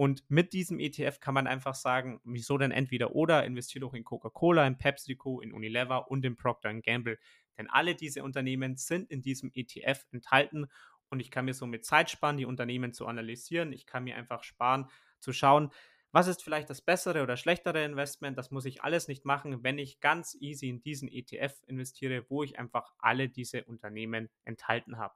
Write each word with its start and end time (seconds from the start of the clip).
Und 0.00 0.24
mit 0.30 0.54
diesem 0.54 0.80
ETF 0.80 1.20
kann 1.20 1.34
man 1.34 1.46
einfach 1.46 1.74
sagen, 1.74 2.22
wieso 2.24 2.56
denn 2.56 2.70
entweder 2.70 3.14
oder, 3.14 3.44
investiert 3.44 3.84
doch 3.84 3.92
in 3.92 4.02
Coca-Cola, 4.02 4.66
in 4.66 4.78
PepsiCo, 4.78 5.42
in 5.42 5.52
Unilever 5.52 6.10
und 6.10 6.24
in 6.24 6.36
Procter 6.36 6.72
Gamble. 6.72 7.18
Denn 7.58 7.68
alle 7.68 7.94
diese 7.94 8.24
Unternehmen 8.24 8.78
sind 8.78 9.10
in 9.10 9.20
diesem 9.20 9.50
ETF 9.52 10.06
enthalten 10.10 10.68
und 11.10 11.20
ich 11.20 11.30
kann 11.30 11.44
mir 11.44 11.52
somit 11.52 11.84
Zeit 11.84 12.08
sparen, 12.08 12.38
die 12.38 12.46
Unternehmen 12.46 12.94
zu 12.94 13.06
analysieren. 13.06 13.74
Ich 13.74 13.84
kann 13.84 14.04
mir 14.04 14.16
einfach 14.16 14.42
sparen, 14.42 14.88
zu 15.18 15.34
schauen, 15.34 15.70
was 16.12 16.28
ist 16.28 16.42
vielleicht 16.42 16.70
das 16.70 16.80
bessere 16.80 17.22
oder 17.22 17.36
schlechtere 17.36 17.84
Investment? 17.84 18.38
Das 18.38 18.50
muss 18.50 18.64
ich 18.64 18.82
alles 18.82 19.06
nicht 19.06 19.26
machen, 19.26 19.62
wenn 19.64 19.76
ich 19.76 20.00
ganz 20.00 20.34
easy 20.40 20.70
in 20.70 20.80
diesen 20.80 21.10
ETF 21.10 21.52
investiere, 21.66 22.24
wo 22.30 22.42
ich 22.42 22.58
einfach 22.58 22.94
alle 23.00 23.28
diese 23.28 23.64
Unternehmen 23.64 24.30
enthalten 24.46 24.96
habe. 24.96 25.12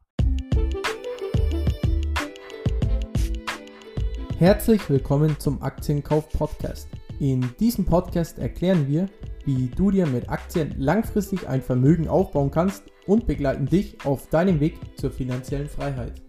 Herzlich 4.45 4.91
willkommen 4.91 5.41
zum 5.41 5.63
Aktienkauf 5.63 6.29
Podcast. 6.29 6.91
In 7.19 7.57
diesem 7.57 7.87
Podcast 7.87 8.39
erklären 8.39 8.87
wir, 8.87 9.09
wie 9.47 9.69
du 9.69 9.91
dir 9.91 10.05
mit 10.05 10.29
Aktien 10.29 10.79
langfristig 10.79 11.49
ein 11.49 11.63
Vermögen 11.63 12.09
aufbauen 12.09 12.51
kannst 12.51 12.85
und 13.07 13.27
begleiten 13.27 13.65
dich 13.65 14.05
auf 14.05 14.29
deinem 14.29 14.61
Weg 14.61 14.79
zur 14.99 15.11
finanziellen 15.11 15.71
Freiheit. 15.71 16.21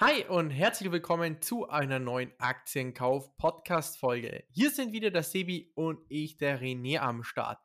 Hi 0.00 0.24
und 0.30 0.48
herzlich 0.48 0.90
willkommen 0.90 1.42
zu 1.42 1.68
einer 1.68 1.98
neuen 1.98 2.32
Aktienkauf 2.38 3.36
Podcast 3.36 3.98
Folge. 3.98 4.44
Hier 4.48 4.70
sind 4.70 4.94
wieder 4.94 5.10
der 5.10 5.24
Sebi 5.24 5.72
und 5.74 5.98
ich, 6.08 6.38
der 6.38 6.58
René 6.58 7.00
am 7.00 7.22
Start. 7.22 7.58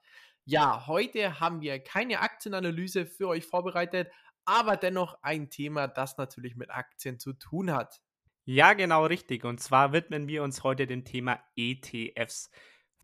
Ja, 0.43 0.85
heute 0.87 1.39
haben 1.39 1.61
wir 1.61 1.79
keine 1.79 2.19
Aktienanalyse 2.19 3.05
für 3.05 3.29
euch 3.29 3.45
vorbereitet, 3.45 4.09
aber 4.45 4.77
dennoch 4.77 5.17
ein 5.21 5.49
Thema, 5.49 5.87
das 5.87 6.17
natürlich 6.17 6.55
mit 6.55 6.69
Aktien 6.69 7.19
zu 7.19 7.33
tun 7.33 7.71
hat. 7.71 8.01
Ja, 8.45 8.73
genau 8.73 9.05
richtig. 9.05 9.45
Und 9.45 9.59
zwar 9.59 9.93
widmen 9.93 10.27
wir 10.27 10.43
uns 10.43 10.63
heute 10.63 10.87
dem 10.87 11.05
Thema 11.05 11.39
ETFs. 11.55 12.49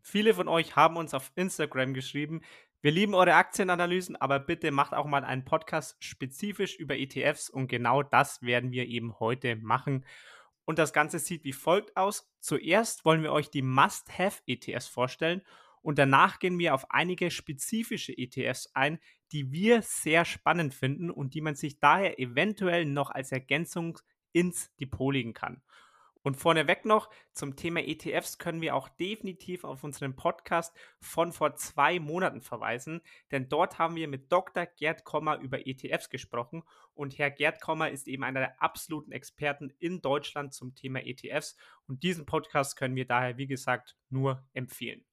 Viele 0.02 0.34
von 0.34 0.48
euch 0.48 0.76
haben 0.76 0.96
uns 0.96 1.14
auf 1.14 1.32
Instagram 1.34 1.94
geschrieben, 1.94 2.42
wir 2.82 2.92
lieben 2.92 3.14
eure 3.14 3.34
Aktienanalysen, 3.34 4.14
aber 4.16 4.38
bitte 4.38 4.70
macht 4.70 4.92
auch 4.92 5.06
mal 5.06 5.24
einen 5.24 5.44
Podcast 5.44 5.96
spezifisch 5.98 6.76
über 6.76 6.96
ETFs 6.96 7.50
und 7.50 7.66
genau 7.66 8.02
das 8.04 8.42
werden 8.42 8.70
wir 8.70 8.86
eben 8.86 9.18
heute 9.18 9.56
machen. 9.56 10.04
Und 10.64 10.78
das 10.78 10.92
Ganze 10.92 11.18
sieht 11.18 11.42
wie 11.44 11.52
folgt 11.52 11.96
aus. 11.96 12.30
Zuerst 12.38 13.04
wollen 13.04 13.22
wir 13.22 13.32
euch 13.32 13.50
die 13.50 13.62
Must-Have-ETFs 13.62 14.88
vorstellen 14.88 15.42
und 15.80 15.98
danach 15.98 16.38
gehen 16.38 16.58
wir 16.58 16.74
auf 16.74 16.90
einige 16.90 17.30
spezifische 17.30 18.16
ETFs 18.16 18.70
ein, 18.74 18.98
die 19.32 19.52
wir 19.52 19.82
sehr 19.82 20.24
spannend 20.24 20.74
finden 20.74 21.10
und 21.10 21.34
die 21.34 21.40
man 21.40 21.54
sich 21.54 21.78
daher 21.80 22.18
eventuell 22.18 22.84
noch 22.84 23.10
als 23.10 23.32
Ergänzung 23.32 23.98
ins 24.32 24.74
Depot 24.76 25.12
legen 25.12 25.32
kann. 25.32 25.62
Und 26.26 26.36
vorneweg 26.36 26.84
noch 26.84 27.08
zum 27.32 27.54
Thema 27.54 27.86
ETFs 27.86 28.38
können 28.38 28.60
wir 28.60 28.74
auch 28.74 28.88
definitiv 28.88 29.62
auf 29.62 29.84
unseren 29.84 30.16
Podcast 30.16 30.76
von 31.00 31.30
vor 31.30 31.54
zwei 31.54 32.00
Monaten 32.00 32.40
verweisen, 32.40 33.00
denn 33.30 33.48
dort 33.48 33.78
haben 33.78 33.94
wir 33.94 34.08
mit 34.08 34.32
Dr. 34.32 34.66
Gerd 34.66 35.04
Kommer 35.04 35.38
über 35.38 35.68
ETFs 35.68 36.10
gesprochen 36.10 36.64
und 36.94 37.16
Herr 37.16 37.30
Gerd 37.30 37.60
Kommer 37.60 37.90
ist 37.92 38.08
eben 38.08 38.24
einer 38.24 38.40
der 38.40 38.60
absoluten 38.60 39.12
Experten 39.12 39.72
in 39.78 40.02
Deutschland 40.02 40.52
zum 40.52 40.74
Thema 40.74 41.06
ETFs 41.06 41.56
und 41.86 42.02
diesen 42.02 42.26
Podcast 42.26 42.76
können 42.76 42.96
wir 42.96 43.06
daher, 43.06 43.38
wie 43.38 43.46
gesagt, 43.46 43.96
nur 44.10 44.44
empfehlen. 44.52 45.04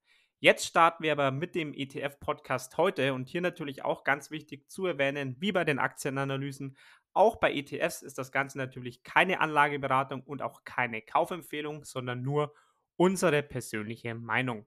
Jetzt 0.43 0.65
starten 0.65 1.03
wir 1.03 1.13
aber 1.13 1.31
mit 1.31 1.55
dem 1.55 1.73
ETF-Podcast 1.73 2.75
heute 2.75 3.13
und 3.13 3.29
hier 3.29 3.39
natürlich 3.39 3.85
auch 3.85 4.03
ganz 4.03 4.29
wichtig 4.29 4.69
zu 4.69 4.85
erwähnen, 4.85 5.37
wie 5.39 5.53
bei 5.53 5.63
den 5.63 5.79
Aktienanalysen, 5.79 6.75
auch 7.13 7.37
bei 7.37 7.53
ETFs 7.53 8.01
ist 8.01 8.17
das 8.17 8.33
Ganze 8.33 8.57
natürlich 8.57 9.03
keine 9.03 9.39
Anlageberatung 9.39 10.21
und 10.23 10.41
auch 10.41 10.65
keine 10.65 11.01
Kaufempfehlung, 11.01 11.85
sondern 11.85 12.23
nur 12.23 12.53
unsere 12.97 13.41
persönliche 13.41 14.15
Meinung. 14.15 14.65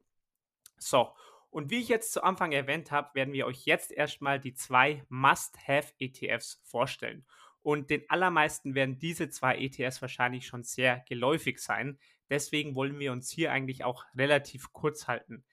So, 0.79 1.13
und 1.51 1.71
wie 1.71 1.81
ich 1.81 1.89
jetzt 1.89 2.15
zu 2.15 2.23
Anfang 2.23 2.53
erwähnt 2.53 2.91
habe, 2.91 3.11
werden 3.13 3.35
wir 3.35 3.47
euch 3.47 3.67
jetzt 3.67 3.93
erstmal 3.93 4.41
die 4.41 4.55
zwei 4.55 5.05
Must-Have-ETFs 5.11 6.63
vorstellen. 6.65 7.27
Und 7.61 7.91
den 7.91 8.09
allermeisten 8.09 8.75
werden 8.75 8.99
diese 8.99 9.29
zwei 9.29 9.59
ETFs 9.59 10.01
wahrscheinlich 10.01 10.47
schon 10.47 10.63
sehr 10.63 11.05
geläufig 11.07 11.59
sein. 11.59 11.99
Deswegen 12.31 12.75
wollen 12.75 12.99
wir 12.99 13.13
uns 13.13 13.29
hier 13.29 13.53
eigentlich 13.53 13.85
auch 13.85 14.07
relativ 14.17 14.73
kurz 14.73 15.07
halten. 15.07 15.45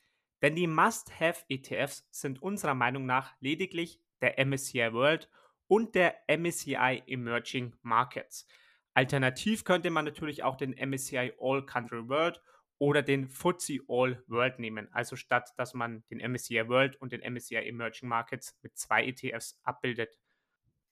Denn 0.43 0.57
die 0.57 0.67
Must-Have-ETFs 0.67 2.05
sind 2.11 2.43
unserer 2.43 2.75
Meinung 2.75 3.05
nach 3.05 3.33
lediglich 3.39 4.01
der 4.21 4.45
MSCI 4.45 4.91
World 4.91 5.29
und 5.67 5.95
der 5.95 6.15
MSCI 6.27 7.01
Emerging 7.07 7.73
Markets. 7.81 8.45
Alternativ 8.93 9.63
könnte 9.63 9.89
man 9.89 10.03
natürlich 10.03 10.43
auch 10.43 10.57
den 10.57 10.71
MSCI 10.73 11.31
All 11.39 11.65
Country 11.65 12.09
World 12.09 12.41
oder 12.77 13.01
den 13.01 13.29
FTSE 13.29 13.79
All 13.87 14.21
World 14.27 14.59
nehmen. 14.59 14.89
Also 14.91 15.15
statt 15.15 15.53
dass 15.55 15.73
man 15.73 16.03
den 16.11 16.19
MSCI 16.19 16.67
World 16.67 16.97
und 16.97 17.13
den 17.13 17.21
MSCI 17.21 17.55
Emerging 17.55 18.09
Markets 18.09 18.59
mit 18.61 18.77
zwei 18.77 19.05
ETFs 19.07 19.57
abbildet. 19.63 20.19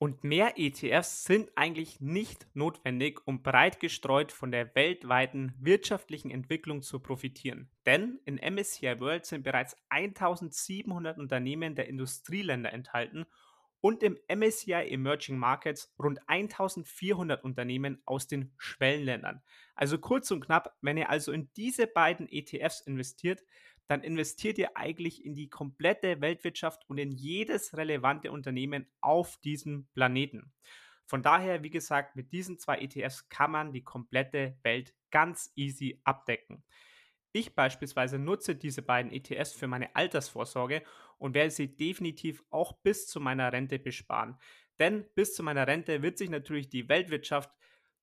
Und 0.01 0.23
mehr 0.23 0.57
ETFs 0.57 1.25
sind 1.25 1.51
eigentlich 1.55 2.01
nicht 2.01 2.47
notwendig, 2.55 3.21
um 3.25 3.43
breit 3.43 3.79
gestreut 3.79 4.31
von 4.31 4.51
der 4.51 4.73
weltweiten 4.73 5.53
wirtschaftlichen 5.59 6.31
Entwicklung 6.31 6.81
zu 6.81 6.99
profitieren. 6.99 7.69
Denn 7.85 8.19
in 8.25 8.37
MSCI 8.37 8.99
World 8.99 9.27
sind 9.27 9.43
bereits 9.43 9.75
1700 9.89 11.19
Unternehmen 11.19 11.75
der 11.75 11.87
Industrieländer 11.87 12.73
enthalten 12.73 13.27
und 13.79 14.01
im 14.01 14.17
MSCI 14.27 14.89
Emerging 14.89 15.37
Markets 15.37 15.93
rund 16.01 16.19
1400 16.27 17.43
Unternehmen 17.43 18.01
aus 18.05 18.25
den 18.25 18.55
Schwellenländern. 18.57 19.43
Also 19.75 19.99
kurz 19.99 20.31
und 20.31 20.43
knapp, 20.43 20.75
wenn 20.81 20.97
ihr 20.97 21.11
also 21.11 21.31
in 21.31 21.51
diese 21.55 21.85
beiden 21.85 22.27
ETFs 22.27 22.81
investiert, 22.81 23.43
dann 23.91 24.03
investiert 24.03 24.57
ihr 24.57 24.77
eigentlich 24.77 25.25
in 25.25 25.35
die 25.35 25.49
komplette 25.49 26.21
Weltwirtschaft 26.21 26.87
und 26.87 26.97
in 26.97 27.11
jedes 27.11 27.75
relevante 27.75 28.31
Unternehmen 28.31 28.87
auf 29.01 29.35
diesem 29.41 29.89
Planeten. 29.93 30.53
Von 31.05 31.21
daher, 31.21 31.61
wie 31.61 31.69
gesagt, 31.69 32.15
mit 32.15 32.31
diesen 32.31 32.57
zwei 32.57 32.79
ETFs 32.79 33.27
kann 33.27 33.51
man 33.51 33.73
die 33.73 33.83
komplette 33.83 34.57
Welt 34.63 34.95
ganz 35.11 35.51
easy 35.55 35.99
abdecken. 36.05 36.63
Ich 37.33 37.53
beispielsweise 37.53 38.17
nutze 38.17 38.55
diese 38.55 38.81
beiden 38.81 39.11
ETFs 39.11 39.51
für 39.51 39.67
meine 39.67 39.93
Altersvorsorge 39.93 40.83
und 41.17 41.33
werde 41.33 41.51
sie 41.51 41.75
definitiv 41.75 42.45
auch 42.49 42.71
bis 42.71 43.07
zu 43.07 43.19
meiner 43.19 43.51
Rente 43.51 43.77
besparen. 43.77 44.37
Denn 44.79 45.05
bis 45.15 45.35
zu 45.35 45.43
meiner 45.43 45.67
Rente 45.67 46.01
wird 46.01 46.17
sich 46.17 46.29
natürlich 46.29 46.69
die 46.69 46.87
Weltwirtschaft 46.87 47.51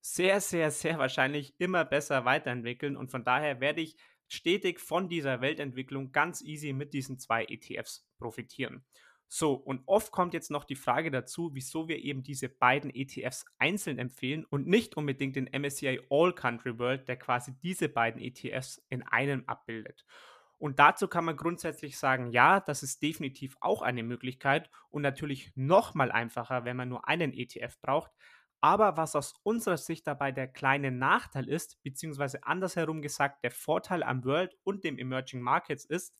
sehr, 0.02 0.42
sehr, 0.42 0.70
sehr 0.70 0.98
wahrscheinlich 0.98 1.54
immer 1.58 1.86
besser 1.86 2.26
weiterentwickeln 2.26 2.94
und 2.94 3.10
von 3.10 3.24
daher 3.24 3.60
werde 3.60 3.80
ich 3.80 3.96
stetig 4.28 4.78
von 4.78 5.08
dieser 5.08 5.40
Weltentwicklung 5.40 6.12
ganz 6.12 6.42
easy 6.42 6.72
mit 6.72 6.94
diesen 6.94 7.18
zwei 7.18 7.44
ETFs 7.44 8.06
profitieren. 8.18 8.84
So, 9.30 9.52
und 9.52 9.82
oft 9.84 10.10
kommt 10.10 10.32
jetzt 10.32 10.50
noch 10.50 10.64
die 10.64 10.74
Frage 10.74 11.10
dazu, 11.10 11.50
wieso 11.52 11.86
wir 11.86 11.98
eben 11.98 12.22
diese 12.22 12.48
beiden 12.48 12.90
ETFs 12.94 13.44
einzeln 13.58 13.98
empfehlen 13.98 14.46
und 14.46 14.66
nicht 14.66 14.96
unbedingt 14.96 15.36
den 15.36 15.50
MSCI 15.52 16.00
All 16.08 16.34
Country 16.34 16.78
World, 16.78 17.08
der 17.08 17.18
quasi 17.18 17.52
diese 17.62 17.90
beiden 17.90 18.22
ETFs 18.22 18.82
in 18.88 19.02
einem 19.02 19.44
abbildet. 19.46 20.06
Und 20.56 20.78
dazu 20.78 21.08
kann 21.08 21.26
man 21.26 21.36
grundsätzlich 21.36 21.98
sagen, 21.98 22.32
ja, 22.32 22.58
das 22.58 22.82
ist 22.82 23.02
definitiv 23.02 23.56
auch 23.60 23.82
eine 23.82 24.02
Möglichkeit 24.02 24.70
und 24.88 25.02
natürlich 25.02 25.52
noch 25.54 25.94
mal 25.94 26.10
einfacher, 26.10 26.64
wenn 26.64 26.76
man 26.76 26.88
nur 26.88 27.06
einen 27.06 27.32
ETF 27.32 27.78
braucht. 27.80 28.10
Aber 28.60 28.96
was 28.96 29.14
aus 29.14 29.34
unserer 29.44 29.76
Sicht 29.76 30.06
dabei 30.06 30.32
der 30.32 30.48
kleine 30.48 30.90
Nachteil 30.90 31.48
ist, 31.48 31.80
beziehungsweise 31.82 32.42
andersherum 32.44 33.02
gesagt, 33.02 33.44
der 33.44 33.52
Vorteil 33.52 34.02
am 34.02 34.24
World 34.24 34.56
und 34.64 34.84
dem 34.84 34.98
Emerging 34.98 35.40
Markets 35.40 35.84
ist, 35.84 36.16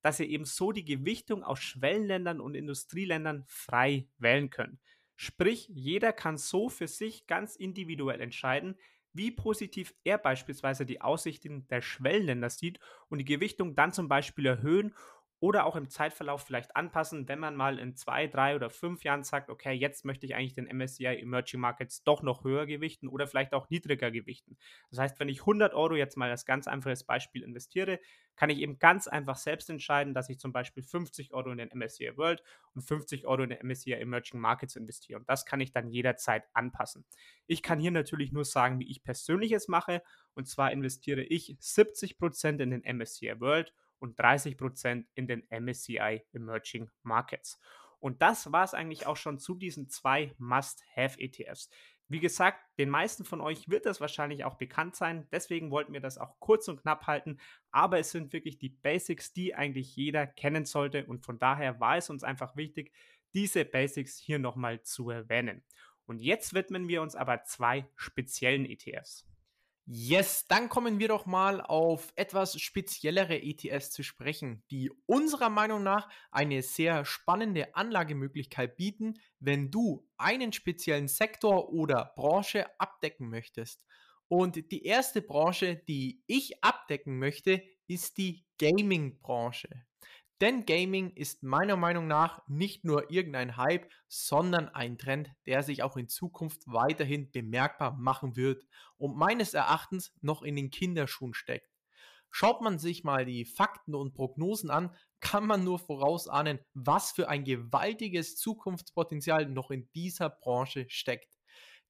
dass 0.00 0.20
ihr 0.20 0.28
eben 0.28 0.44
so 0.44 0.72
die 0.72 0.84
Gewichtung 0.84 1.42
aus 1.44 1.60
Schwellenländern 1.60 2.40
und 2.40 2.54
Industrieländern 2.54 3.44
frei 3.46 4.08
wählen 4.18 4.50
könnt. 4.50 4.80
Sprich, 5.16 5.68
jeder 5.72 6.12
kann 6.12 6.36
so 6.36 6.68
für 6.68 6.88
sich 6.88 7.26
ganz 7.26 7.56
individuell 7.56 8.20
entscheiden, 8.20 8.76
wie 9.14 9.30
positiv 9.30 9.94
er 10.02 10.18
beispielsweise 10.18 10.84
die 10.84 11.00
Aussichten 11.00 11.68
der 11.68 11.82
Schwellenländer 11.82 12.50
sieht 12.50 12.80
und 13.08 13.18
die 13.18 13.24
Gewichtung 13.24 13.76
dann 13.76 13.92
zum 13.92 14.08
Beispiel 14.08 14.46
erhöhen 14.46 14.94
oder 15.40 15.66
auch 15.66 15.76
im 15.76 15.90
Zeitverlauf 15.90 16.42
vielleicht 16.42 16.74
anpassen, 16.74 17.28
wenn 17.28 17.38
man 17.38 17.54
mal 17.54 17.78
in 17.78 17.94
zwei, 17.96 18.26
drei 18.26 18.56
oder 18.56 18.70
fünf 18.70 19.04
Jahren 19.04 19.24
sagt, 19.24 19.50
okay, 19.50 19.72
jetzt 19.72 20.04
möchte 20.04 20.26
ich 20.26 20.34
eigentlich 20.34 20.54
den 20.54 20.66
MSCI 20.66 21.04
Emerging 21.04 21.60
Markets 21.60 22.02
doch 22.02 22.22
noch 22.22 22.44
höher 22.44 22.66
gewichten 22.66 23.08
oder 23.08 23.26
vielleicht 23.26 23.52
auch 23.52 23.68
niedriger 23.68 24.10
gewichten. 24.10 24.56
Das 24.90 24.98
heißt, 24.98 25.20
wenn 25.20 25.28
ich 25.28 25.40
100 25.40 25.74
Euro 25.74 25.96
jetzt 25.96 26.16
mal 26.16 26.30
als 26.30 26.46
ganz 26.46 26.66
einfaches 26.66 27.04
Beispiel 27.04 27.42
investiere, 27.42 28.00
kann 28.36 28.50
ich 28.50 28.58
eben 28.58 28.78
ganz 28.78 29.06
einfach 29.06 29.36
selbst 29.36 29.70
entscheiden, 29.70 30.14
dass 30.14 30.28
ich 30.28 30.38
zum 30.38 30.52
Beispiel 30.52 30.82
50 30.82 31.32
Euro 31.34 31.50
in 31.50 31.58
den 31.58 31.70
MSCI 31.74 32.16
World 32.16 32.42
und 32.74 32.82
50 32.82 33.26
Euro 33.26 33.42
in 33.42 33.50
den 33.50 33.66
MSCI 33.66 33.92
Emerging 33.92 34.40
Markets 34.40 34.76
investiere. 34.76 35.18
Und 35.18 35.28
das 35.28 35.44
kann 35.44 35.60
ich 35.60 35.72
dann 35.72 35.90
jederzeit 35.90 36.44
anpassen. 36.52 37.04
Ich 37.46 37.62
kann 37.62 37.78
hier 37.78 37.90
natürlich 37.90 38.32
nur 38.32 38.44
sagen, 38.44 38.80
wie 38.80 38.90
ich 38.90 39.02
persönlich 39.02 39.52
es 39.52 39.68
mache. 39.68 40.02
Und 40.34 40.48
zwar 40.48 40.72
investiere 40.72 41.22
ich 41.22 41.56
70% 41.60 42.60
in 42.60 42.70
den 42.70 42.96
MSCI 42.96 43.40
World 43.40 43.72
und 43.98 44.18
30% 44.18 45.04
in 45.14 45.26
den 45.26 45.46
MSCI 45.50 46.22
Emerging 46.32 46.90
Markets. 47.02 47.60
Und 47.98 48.20
das 48.20 48.52
war 48.52 48.64
es 48.64 48.74
eigentlich 48.74 49.06
auch 49.06 49.16
schon 49.16 49.38
zu 49.38 49.54
diesen 49.54 49.88
zwei 49.88 50.34
Must-Have-ETFs. 50.38 51.70
Wie 52.08 52.20
gesagt, 52.20 52.60
den 52.78 52.90
meisten 52.90 53.24
von 53.24 53.40
euch 53.40 53.70
wird 53.70 53.86
das 53.86 54.00
wahrscheinlich 54.00 54.44
auch 54.44 54.56
bekannt 54.56 54.94
sein, 54.94 55.26
deswegen 55.32 55.70
wollten 55.70 55.94
wir 55.94 56.00
das 56.00 56.18
auch 56.18 56.38
kurz 56.38 56.68
und 56.68 56.82
knapp 56.82 57.06
halten, 57.06 57.38
aber 57.70 57.98
es 57.98 58.10
sind 58.10 58.34
wirklich 58.34 58.58
die 58.58 58.68
Basics, 58.68 59.32
die 59.32 59.54
eigentlich 59.54 59.96
jeder 59.96 60.26
kennen 60.26 60.66
sollte 60.66 61.06
und 61.06 61.24
von 61.24 61.38
daher 61.38 61.80
war 61.80 61.96
es 61.96 62.10
uns 62.10 62.22
einfach 62.22 62.56
wichtig, 62.56 62.92
diese 63.32 63.64
Basics 63.64 64.18
hier 64.18 64.38
nochmal 64.38 64.82
zu 64.82 65.08
erwähnen. 65.08 65.64
Und 66.04 66.20
jetzt 66.20 66.52
widmen 66.52 66.88
wir 66.88 67.00
uns 67.00 67.16
aber 67.16 67.44
zwei 67.44 67.88
speziellen 67.96 68.66
ETFs. 68.66 69.26
Yes, 69.86 70.46
dann 70.48 70.70
kommen 70.70 70.98
wir 70.98 71.08
doch 71.08 71.26
mal 71.26 71.60
auf 71.60 72.10
etwas 72.16 72.58
speziellere 72.58 73.42
ETFs 73.42 73.90
zu 73.90 74.02
sprechen, 74.02 74.62
die 74.70 74.90
unserer 75.04 75.50
Meinung 75.50 75.82
nach 75.82 76.08
eine 76.30 76.62
sehr 76.62 77.04
spannende 77.04 77.74
Anlagemöglichkeit 77.74 78.76
bieten, 78.76 79.20
wenn 79.40 79.70
du 79.70 80.08
einen 80.16 80.54
speziellen 80.54 81.06
Sektor 81.06 81.68
oder 81.70 82.14
Branche 82.16 82.64
abdecken 82.80 83.28
möchtest. 83.28 83.84
Und 84.28 84.72
die 84.72 84.84
erste 84.84 85.20
Branche, 85.20 85.76
die 85.86 86.22
ich 86.26 86.64
abdecken 86.64 87.18
möchte, 87.18 87.62
ist 87.86 88.16
die 88.16 88.46
Gaming-Branche. 88.58 89.68
Denn 90.44 90.66
Gaming 90.66 91.08
ist 91.12 91.42
meiner 91.42 91.74
Meinung 91.74 92.06
nach 92.06 92.46
nicht 92.48 92.84
nur 92.84 93.10
irgendein 93.10 93.56
Hype, 93.56 93.90
sondern 94.08 94.68
ein 94.68 94.98
Trend, 94.98 95.30
der 95.46 95.62
sich 95.62 95.82
auch 95.82 95.96
in 95.96 96.06
Zukunft 96.06 96.64
weiterhin 96.66 97.30
bemerkbar 97.30 97.96
machen 97.96 98.36
wird 98.36 98.62
und 98.98 99.16
meines 99.16 99.54
Erachtens 99.54 100.12
noch 100.20 100.42
in 100.42 100.54
den 100.54 100.68
Kinderschuhen 100.68 101.32
steckt. 101.32 101.70
Schaut 102.30 102.60
man 102.60 102.78
sich 102.78 103.04
mal 103.04 103.24
die 103.24 103.46
Fakten 103.46 103.94
und 103.94 104.12
Prognosen 104.12 104.68
an, 104.68 104.94
kann 105.20 105.46
man 105.46 105.64
nur 105.64 105.78
vorausahnen, 105.78 106.58
was 106.74 107.12
für 107.12 107.30
ein 107.30 107.44
gewaltiges 107.44 108.36
Zukunftspotenzial 108.36 109.46
noch 109.46 109.70
in 109.70 109.88
dieser 109.94 110.28
Branche 110.28 110.84
steckt. 110.90 111.38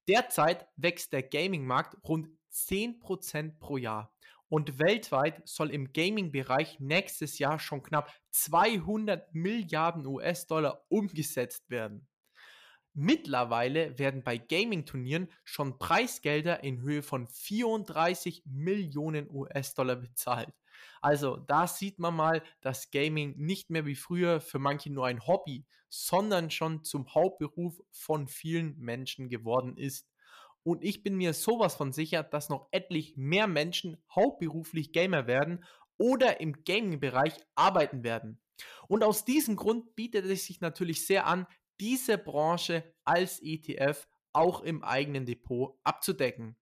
Derzeit 0.07 0.69
wächst 0.77 1.13
der 1.13 1.25
Gaming-Markt 1.25 1.97
rund 2.05 2.29
10% 2.53 3.59
pro 3.59 3.79
Jahr. 3.79 4.14
Und 4.55 4.79
weltweit 4.79 5.43
soll 5.49 5.71
im 5.71 5.93
Gaming-Bereich 5.93 6.79
nächstes 6.79 7.41
Jahr 7.41 7.59
schon 7.59 7.83
knapp 7.83 8.15
200 8.31 9.35
Milliarden 9.35 10.07
US-Dollar 10.07 10.85
umgesetzt 10.89 11.69
werden. 11.71 12.07
Mittlerweile 12.93 13.99
werden 13.99 14.23
bei 14.23 14.39
Gaming-Turnieren 14.39 15.29
schon 15.43 15.81
Preisgelder 15.81 16.63
in 16.63 16.83
Höhe 16.83 17.03
von 17.03 17.27
34 17.27 18.45
Millionen 18.47 19.29
US-Dollar 19.29 19.97
bezahlt. 19.97 20.55
Also 21.01 21.37
da 21.37 21.67
sieht 21.67 21.99
man 21.99 22.15
mal, 22.15 22.41
dass 22.61 22.93
Gaming 22.93 23.37
nicht 23.37 23.71
mehr 23.71 23.87
wie 23.87 23.97
früher 23.97 24.41
für 24.41 24.61
manche 24.61 24.93
nur 24.93 25.07
ein 25.07 25.27
Hobby, 25.27 25.67
sondern 25.89 26.53
schon 26.53 26.85
zum 26.85 27.13
Hauptberuf 27.13 27.83
von 27.91 28.29
vielen 28.29 28.79
Menschen 28.79 29.29
geworden 29.29 29.77
ist. 29.77 30.14
Und 30.65 30.83
ich 30.83 31.03
bin 31.03 31.17
mir 31.17 31.35
sowas 31.35 31.77
von 31.77 31.93
sicher, 31.93 32.23
dass 32.23 32.49
noch 32.49 32.69
etlich 32.73 33.17
mehr 33.17 33.47
Menschen 33.47 33.99
hauptberuflich 34.15 34.93
Gamer 34.93 35.27
werden 35.27 35.65
oder 35.99 36.41
im 36.41 36.65
Gaming-Bereich 36.65 37.35
arbeiten 37.55 38.03
werden. 38.03 38.41
Und 38.89 39.05
aus 39.05 39.25
diesem 39.25 39.57
Grund 39.57 39.95
bietet 39.95 40.25
es 40.25 40.47
sich 40.47 40.61
natürlich 40.61 41.07
sehr 41.07 41.27
an, 41.27 41.47
diese 41.81 42.19
Branche 42.19 42.95
als 43.05 43.41
ETF 43.43 44.07
auch 44.33 44.63
im 44.63 44.83
eigenen 44.83 45.27
Depot 45.27 45.79
abzudecken. 45.85 46.57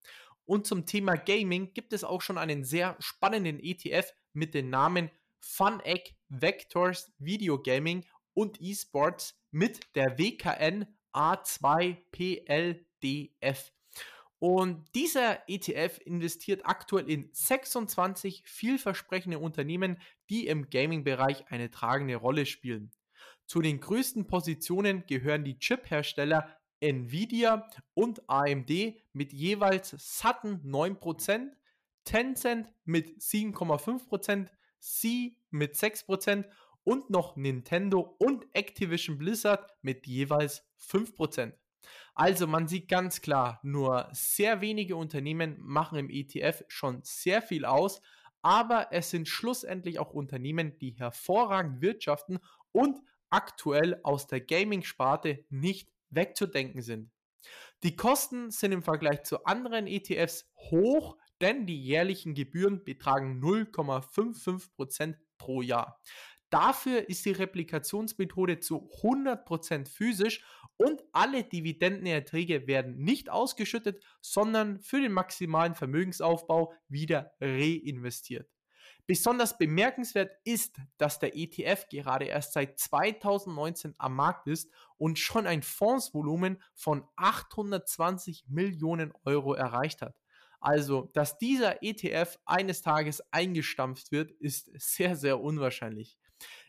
Und 0.45 0.67
zum 0.67 0.85
Thema 0.85 1.15
Gaming 1.15 1.73
gibt 1.73 1.93
es 1.93 2.03
auch 2.03 2.21
schon 2.21 2.37
einen 2.37 2.65
sehr 2.65 2.97
spannenden 2.99 3.59
ETF 3.59 4.13
mit 4.33 4.53
dem 4.53 4.69
Namen 4.69 5.09
FunEgg 5.39 6.13
Vectors 6.29 7.11
Video 7.17 7.59
Gaming 7.61 8.05
und 8.33 8.61
Esports 8.61 9.39
mit 9.51 9.79
der 9.95 10.17
WKN 10.17 10.85
A2PLDF. 11.13 13.71
Und 14.43 14.93
dieser 14.93 15.47
ETF 15.47 16.01
investiert 16.03 16.65
aktuell 16.65 17.09
in 17.09 17.29
26 17.31 18.43
vielversprechende 18.45 19.39
Unternehmen, 19.39 19.95
die 20.29 20.47
im 20.47 20.69
Gaming-Bereich 20.69 21.49
eine 21.49 21.71
tragende 21.71 22.17
Rolle 22.17 22.45
spielen. 22.45 22.91
Zu 23.45 23.61
den 23.61 23.79
größten 23.79 24.27
Positionen 24.27 25.05
gehören 25.07 25.45
die 25.45 25.59
Chip-Hersteller 25.59 26.59
Nvidia 26.81 27.69
und 27.93 28.29
AMD 28.29 28.69
mit 29.13 29.31
jeweils 29.31 29.95
satten 29.97 30.59
9%, 30.69 31.47
Tencent 32.03 32.67
mit 32.83 33.21
7,5%, 33.21 34.49
C 34.77 35.37
mit 35.51 35.75
6% 35.75 36.43
und 36.83 37.09
noch 37.09 37.37
Nintendo 37.37 38.17
und 38.19 38.45
Activision 38.51 39.17
Blizzard 39.17 39.71
mit 39.81 40.05
jeweils 40.05 40.67
5%. 40.81 41.53
Also 42.15 42.45
man 42.45 42.67
sieht 42.67 42.87
ganz 42.87 43.21
klar, 43.21 43.59
nur 43.63 44.07
sehr 44.11 44.61
wenige 44.61 44.95
Unternehmen 44.95 45.57
machen 45.59 45.97
im 45.97 46.09
ETF 46.09 46.63
schon 46.67 46.99
sehr 47.03 47.41
viel 47.41 47.65
aus, 47.65 48.01
aber 48.43 48.87
es 48.91 49.09
sind 49.09 49.27
schlussendlich 49.27 49.99
auch 49.99 50.13
Unternehmen, 50.13 50.77
die 50.77 50.91
hervorragend 50.91 51.81
wirtschaften 51.81 52.39
und 52.71 52.99
aktuell 53.29 53.99
aus 54.03 54.27
der 54.27 54.41
Gaming-Sparte 54.41 55.45
nicht 55.49 55.89
wegzudenken 56.09 56.81
sind. 56.83 57.09
Die 57.81 57.95
Kosten 57.95 58.51
sind 58.51 58.71
im 58.71 58.83
Vergleich 58.83 59.23
zu 59.23 59.43
anderen 59.45 59.87
ETFs 59.87 60.49
hoch, 60.57 61.17
denn 61.41 61.65
die 61.65 61.81
jährlichen 61.81 62.35
Gebühren 62.35 62.83
betragen 62.83 63.41
0,55% 63.43 65.15
pro 65.37 65.61
Jahr. 65.61 65.99
Dafür 66.53 67.09
ist 67.09 67.25
die 67.25 67.31
Replikationsmethode 67.31 68.59
zu 68.59 68.87
100% 69.01 69.87
physisch 69.89 70.45
und 70.77 71.01
alle 71.11 71.43
Dividendenerträge 71.43 72.67
werden 72.67 72.95
nicht 72.95 73.31
ausgeschüttet, 73.31 74.03
sondern 74.21 74.79
für 74.79 75.01
den 75.01 75.13
maximalen 75.13 75.73
Vermögensaufbau 75.73 76.71
wieder 76.87 77.33
reinvestiert. 77.41 78.47
Besonders 79.07 79.57
bemerkenswert 79.57 80.31
ist, 80.43 80.77
dass 80.99 81.17
der 81.17 81.35
ETF 81.35 81.87
gerade 81.89 82.25
erst 82.25 82.53
seit 82.53 82.77
2019 82.77 83.95
am 83.97 84.15
Markt 84.15 84.45
ist 84.45 84.71
und 84.97 85.17
schon 85.17 85.47
ein 85.47 85.63
Fondsvolumen 85.63 86.61
von 86.75 87.03
820 87.15 88.45
Millionen 88.47 89.11
Euro 89.25 89.55
erreicht 89.55 90.03
hat. 90.03 90.15
Also, 90.61 91.09
dass 91.13 91.39
dieser 91.39 91.81
ETF 91.81 92.37
eines 92.45 92.83
Tages 92.83 93.23
eingestampft 93.31 94.11
wird, 94.11 94.29
ist 94.33 94.69
sehr, 94.75 95.15
sehr 95.15 95.41
unwahrscheinlich. 95.41 96.15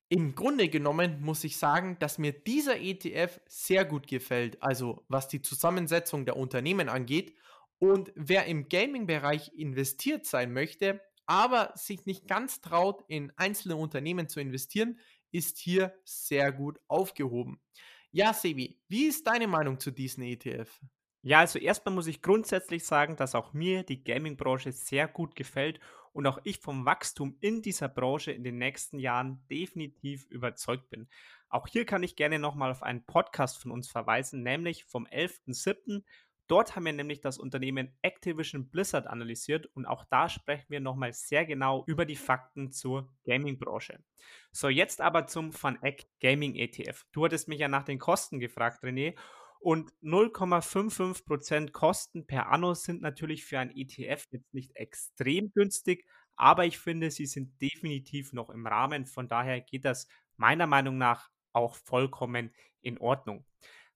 Im 0.08 0.34
Grunde 0.34 0.68
genommen 0.68 1.22
muss 1.22 1.44
ich 1.44 1.56
sagen, 1.56 1.96
dass 1.98 2.18
mir 2.18 2.32
dieser 2.32 2.78
ETF 2.78 3.40
sehr 3.46 3.84
gut 3.84 4.06
gefällt, 4.06 4.62
also 4.62 5.04
was 5.08 5.28
die 5.28 5.42
Zusammensetzung 5.42 6.24
der 6.24 6.36
Unternehmen 6.36 6.88
angeht. 6.88 7.34
Und 7.78 8.12
wer 8.14 8.46
im 8.46 8.68
Gaming-Bereich 8.68 9.52
investiert 9.54 10.26
sein 10.26 10.52
möchte, 10.52 11.00
aber 11.26 11.72
sich 11.74 12.06
nicht 12.06 12.28
ganz 12.28 12.60
traut, 12.60 13.04
in 13.08 13.32
einzelne 13.36 13.76
Unternehmen 13.76 14.28
zu 14.28 14.40
investieren, 14.40 14.98
ist 15.32 15.58
hier 15.58 15.94
sehr 16.04 16.52
gut 16.52 16.78
aufgehoben. 16.86 17.60
Ja, 18.12 18.32
Sebi, 18.32 18.78
wie 18.88 19.06
ist 19.06 19.26
deine 19.26 19.48
Meinung 19.48 19.80
zu 19.80 19.90
diesem 19.90 20.22
ETF? 20.22 20.80
Ja, 21.22 21.40
also 21.40 21.58
erstmal 21.58 21.94
muss 21.94 22.06
ich 22.06 22.20
grundsätzlich 22.20 22.84
sagen, 22.84 23.16
dass 23.16 23.34
auch 23.34 23.54
mir 23.54 23.82
die 23.82 24.04
Gaming-Branche 24.04 24.70
sehr 24.72 25.08
gut 25.08 25.34
gefällt 25.34 25.80
und 26.14 26.26
auch 26.26 26.38
ich 26.44 26.60
vom 26.60 26.86
Wachstum 26.86 27.36
in 27.40 27.60
dieser 27.60 27.88
Branche 27.88 28.32
in 28.32 28.44
den 28.44 28.56
nächsten 28.56 28.98
Jahren 28.98 29.44
definitiv 29.50 30.26
überzeugt 30.30 30.88
bin. 30.88 31.08
Auch 31.48 31.66
hier 31.66 31.84
kann 31.84 32.02
ich 32.02 32.16
gerne 32.16 32.38
nochmal 32.38 32.70
auf 32.70 32.82
einen 32.82 33.04
Podcast 33.04 33.60
von 33.60 33.70
uns 33.70 33.88
verweisen, 33.88 34.42
nämlich 34.42 34.84
vom 34.84 35.06
11.07. 35.06 36.02
Dort 36.46 36.76
haben 36.76 36.84
wir 36.84 36.92
nämlich 36.92 37.20
das 37.20 37.38
Unternehmen 37.38 37.96
Activision 38.02 38.68
Blizzard 38.70 39.06
analysiert 39.06 39.66
und 39.74 39.86
auch 39.86 40.04
da 40.04 40.28
sprechen 40.28 40.66
wir 40.68 40.80
nochmal 40.80 41.12
sehr 41.12 41.46
genau 41.46 41.84
über 41.86 42.04
die 42.04 42.16
Fakten 42.16 42.70
zur 42.70 43.10
Gaming-Branche. 43.24 43.98
So, 44.52 44.68
jetzt 44.68 45.00
aber 45.00 45.26
zum 45.26 45.52
FunEgg 45.52 46.06
Gaming 46.20 46.54
ETF. 46.54 47.06
Du 47.12 47.24
hattest 47.24 47.48
mich 47.48 47.58
ja 47.58 47.68
nach 47.68 47.84
den 47.84 47.98
Kosten 47.98 48.38
gefragt, 48.38 48.84
René. 48.84 49.16
Und 49.64 49.94
0,55% 50.02 51.70
Kosten 51.70 52.26
per 52.26 52.50
Anno 52.50 52.74
sind 52.74 53.00
natürlich 53.00 53.46
für 53.46 53.58
ein 53.58 53.74
ETF 53.74 54.26
jetzt 54.30 54.52
nicht 54.52 54.76
extrem 54.76 55.52
günstig, 55.54 56.04
aber 56.36 56.66
ich 56.66 56.78
finde, 56.78 57.10
sie 57.10 57.24
sind 57.24 57.62
definitiv 57.62 58.34
noch 58.34 58.50
im 58.50 58.66
Rahmen. 58.66 59.06
Von 59.06 59.26
daher 59.26 59.62
geht 59.62 59.86
das 59.86 60.06
meiner 60.36 60.66
Meinung 60.66 60.98
nach 60.98 61.30
auch 61.54 61.76
vollkommen 61.76 62.50
in 62.82 62.98
Ordnung. 62.98 63.46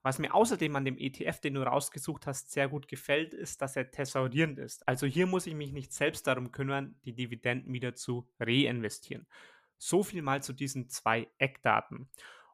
Was 0.01 0.17
mir 0.17 0.33
außerdem 0.33 0.75
an 0.75 0.85
dem 0.85 0.97
ETF, 0.97 1.39
den 1.39 1.53
du 1.53 1.61
rausgesucht 1.61 2.25
hast, 2.25 2.49
sehr 2.49 2.67
gut 2.67 2.87
gefällt, 2.87 3.35
ist, 3.35 3.61
dass 3.61 3.75
er 3.75 3.91
tesorierend 3.91 4.57
ist. 4.57 4.87
Also 4.87 5.05
hier 5.05 5.27
muss 5.27 5.45
ich 5.45 5.53
mich 5.53 5.71
nicht 5.71 5.93
selbst 5.93 6.25
darum 6.25 6.51
kümmern, 6.51 6.95
die 7.05 7.13
Dividenden 7.13 7.71
wieder 7.71 7.93
zu 7.93 8.27
reinvestieren. 8.39 9.27
So 9.77 10.01
viel 10.01 10.23
mal 10.23 10.41
zu 10.41 10.53
diesen 10.53 10.89
zwei 10.89 11.27
Eckdaten. 11.37 12.09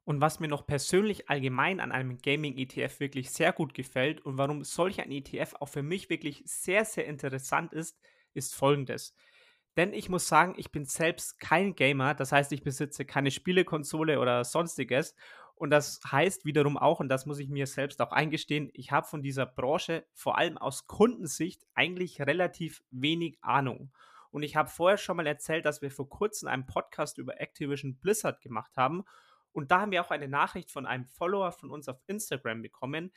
Und 0.06 0.22
was 0.22 0.40
mir 0.40 0.48
noch 0.48 0.68
persönlich 0.68 1.30
allgemein 1.30 1.80
an 1.80 1.92
einem 1.92 2.20
Gaming-ETF 2.20 3.00
wirklich 3.00 3.32
sehr 3.32 3.52
gut 3.52 3.74
gefällt 3.74 4.24
und 4.24 4.38
warum 4.38 4.64
solch 4.64 5.02
ein 5.02 5.12
ETF 5.12 5.56
auch 5.60 5.68
für 5.68 5.84
mich 5.84 6.10
wirklich 6.10 6.44
sehr, 6.46 6.86
sehr 6.86 7.06
interessant 7.08 7.74
ist, 7.74 8.00
ist 8.34 8.56
folgendes. 8.56 9.16
Denn 9.78 9.94
ich 9.94 10.08
muss 10.08 10.28
sagen, 10.28 10.54
ich 10.58 10.72
bin 10.72 10.86
selbst 10.86 11.40
kein 11.40 11.76
Gamer, 11.76 12.14
das 12.14 12.32
heißt, 12.32 12.52
ich 12.54 12.64
besitze 12.64 13.04
keine 13.04 13.32
Spielekonsole 13.32 14.20
oder 14.20 14.44
sonstiges. 14.44 15.16
Und 15.56 15.70
das 15.70 16.00
heißt 16.10 16.46
wiederum 16.46 16.78
auch, 16.78 17.00
und 17.00 17.10
das 17.10 17.26
muss 17.26 17.40
ich 17.40 17.50
mir 17.50 17.66
selbst 17.66 18.02
auch 18.02 18.12
eingestehen, 18.12 18.70
ich 18.74 18.92
habe 18.92 19.08
von 19.08 19.22
dieser 19.22 19.46
Branche 19.46 20.06
vor 20.14 20.38
allem 20.38 20.58
aus 20.58 20.86
Kundensicht 20.86 21.66
eigentlich 21.74 22.22
relativ 22.22 22.84
wenig 22.92 23.38
Ahnung. 23.42 23.92
Und 24.32 24.44
ich 24.44 24.56
habe 24.58 24.70
vorher 24.70 24.98
schon 24.98 25.18
mal 25.18 25.28
erzählt, 25.28 25.66
dass 25.66 25.82
wir 25.82 25.92
vor 25.92 26.10
kurzem 26.10 26.50
einen 26.50 26.66
Podcast 26.68 27.18
über 27.18 27.40
Activision 27.40 27.96
Blizzard 27.96 28.42
gemacht 28.42 28.76
haben. 28.76 29.06
Und 29.56 29.72
da 29.72 29.82
haben 29.82 29.92
wir 29.92 30.02
auch 30.02 30.12
eine 30.12 30.28
Nachricht 30.28 30.70
von 30.70 30.86
einem 30.86 31.06
Follower 31.06 31.52
von 31.52 31.72
uns 31.72 31.88
auf 31.88 31.98
Instagram 32.08 32.62
bekommen, 32.62 33.12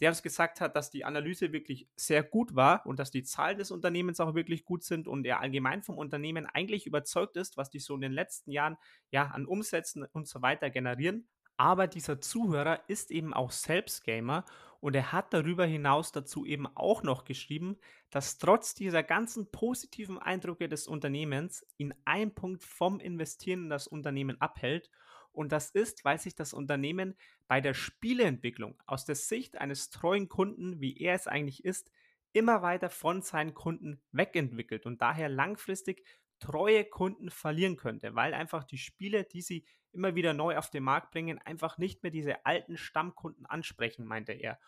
der 0.00 0.10
uns 0.10 0.22
gesagt 0.22 0.60
hat, 0.60 0.74
dass 0.74 0.90
die 0.90 1.04
Analyse 1.04 1.52
wirklich 1.52 1.88
sehr 1.94 2.24
gut 2.24 2.56
war 2.56 2.84
und 2.84 2.98
dass 2.98 3.12
die 3.12 3.22
Zahlen 3.22 3.58
des 3.58 3.70
Unternehmens 3.70 4.18
auch 4.18 4.34
wirklich 4.34 4.64
gut 4.64 4.82
sind 4.82 5.06
und 5.06 5.24
er 5.24 5.40
allgemein 5.40 5.82
vom 5.82 5.98
Unternehmen 5.98 6.46
eigentlich 6.46 6.86
überzeugt 6.86 7.36
ist, 7.36 7.56
was 7.56 7.70
die 7.70 7.78
so 7.78 7.94
in 7.94 8.00
den 8.00 8.12
letzten 8.12 8.50
Jahren 8.50 8.76
ja 9.10 9.28
an 9.28 9.46
Umsätzen 9.46 10.04
und 10.12 10.26
so 10.26 10.42
weiter 10.42 10.68
generieren. 10.70 11.28
Aber 11.56 11.86
dieser 11.86 12.20
Zuhörer 12.20 12.80
ist 12.88 13.12
eben 13.12 13.32
auch 13.32 13.52
selbst 13.52 14.02
Gamer 14.02 14.44
und 14.80 14.96
er 14.96 15.12
hat 15.12 15.32
darüber 15.32 15.64
hinaus 15.64 16.10
dazu 16.10 16.44
eben 16.44 16.66
auch 16.76 17.04
noch 17.04 17.24
geschrieben, 17.24 17.78
dass 18.10 18.38
trotz 18.38 18.74
dieser 18.74 19.04
ganzen 19.04 19.50
positiven 19.52 20.18
Eindrücke 20.18 20.68
des 20.68 20.88
Unternehmens 20.88 21.64
ihn 21.78 21.94
ein 22.04 22.34
Punkt 22.34 22.64
vom 22.64 22.98
Investieren 22.98 23.64
in 23.64 23.70
das 23.70 23.86
Unternehmen 23.86 24.40
abhält. 24.40 24.90
Und 25.34 25.52
das 25.52 25.70
ist, 25.70 26.04
weil 26.04 26.18
sich 26.18 26.34
das 26.34 26.52
Unternehmen 26.52 27.16
bei 27.48 27.60
der 27.60 27.74
Spieleentwicklung 27.74 28.80
aus 28.86 29.04
der 29.04 29.16
Sicht 29.16 29.58
eines 29.58 29.90
treuen 29.90 30.28
Kunden, 30.28 30.80
wie 30.80 30.96
er 30.98 31.14
es 31.14 31.26
eigentlich 31.26 31.64
ist, 31.64 31.90
immer 32.32 32.62
weiter 32.62 32.90
von 32.90 33.22
seinen 33.22 33.54
Kunden 33.54 34.00
wegentwickelt 34.12 34.86
und 34.86 35.00
daher 35.00 35.28
langfristig 35.28 36.04
treue 36.40 36.84
Kunden 36.84 37.30
verlieren 37.30 37.76
könnte, 37.76 38.14
weil 38.14 38.34
einfach 38.34 38.64
die 38.64 38.78
Spiele, 38.78 39.24
die 39.24 39.42
sie 39.42 39.66
immer 39.92 40.14
wieder 40.14 40.34
neu 40.34 40.56
auf 40.58 40.70
den 40.70 40.82
Markt 40.82 41.12
bringen, 41.12 41.38
einfach 41.38 41.78
nicht 41.78 42.02
mehr 42.02 42.10
diese 42.10 42.44
alten 42.44 42.76
Stammkunden 42.76 43.46
ansprechen, 43.46 44.04
meinte 44.04 44.32
er. 44.32 44.58